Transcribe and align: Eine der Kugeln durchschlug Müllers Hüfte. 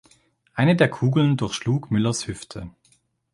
Eine 0.55 0.75
der 0.75 0.89
Kugeln 0.89 1.37
durchschlug 1.37 1.91
Müllers 1.91 2.25
Hüfte. 2.25 2.71